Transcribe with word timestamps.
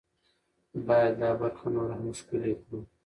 باید 0.87 1.13
دا 1.21 1.29
برخه 1.41 1.67
نوره 1.75 1.95
هم 1.99 2.09
ښکلې 2.19 2.53
کړو. 2.61 2.79